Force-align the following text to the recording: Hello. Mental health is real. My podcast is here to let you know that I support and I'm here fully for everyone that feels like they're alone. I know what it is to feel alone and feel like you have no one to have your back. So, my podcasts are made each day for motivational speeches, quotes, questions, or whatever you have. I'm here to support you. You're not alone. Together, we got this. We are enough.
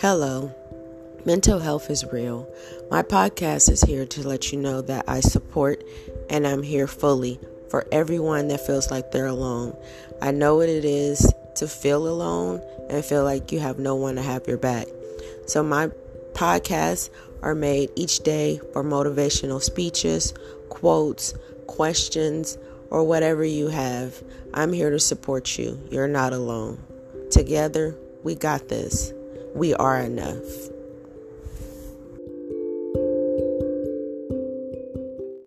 Hello. 0.00 0.54
Mental 1.24 1.58
health 1.58 1.90
is 1.90 2.04
real. 2.12 2.48
My 2.88 3.02
podcast 3.02 3.68
is 3.68 3.80
here 3.80 4.06
to 4.06 4.28
let 4.28 4.52
you 4.52 4.58
know 4.60 4.80
that 4.82 5.08
I 5.08 5.18
support 5.18 5.82
and 6.30 6.46
I'm 6.46 6.62
here 6.62 6.86
fully 6.86 7.40
for 7.68 7.84
everyone 7.90 8.46
that 8.46 8.64
feels 8.64 8.92
like 8.92 9.10
they're 9.10 9.26
alone. 9.26 9.76
I 10.22 10.30
know 10.30 10.54
what 10.54 10.68
it 10.68 10.84
is 10.84 11.34
to 11.56 11.66
feel 11.66 12.06
alone 12.06 12.62
and 12.88 13.04
feel 13.04 13.24
like 13.24 13.50
you 13.50 13.58
have 13.58 13.80
no 13.80 13.96
one 13.96 14.14
to 14.14 14.22
have 14.22 14.46
your 14.46 14.56
back. 14.56 14.86
So, 15.48 15.64
my 15.64 15.88
podcasts 16.32 17.10
are 17.42 17.56
made 17.56 17.90
each 17.96 18.20
day 18.20 18.60
for 18.72 18.84
motivational 18.84 19.60
speeches, 19.60 20.32
quotes, 20.68 21.34
questions, 21.66 22.56
or 22.90 23.02
whatever 23.02 23.42
you 23.42 23.66
have. 23.66 24.22
I'm 24.54 24.72
here 24.72 24.90
to 24.90 25.00
support 25.00 25.58
you. 25.58 25.76
You're 25.90 26.06
not 26.06 26.32
alone. 26.32 26.80
Together, 27.32 27.96
we 28.22 28.36
got 28.36 28.68
this. 28.68 29.12
We 29.54 29.74
are 29.74 30.00
enough. 30.00 30.77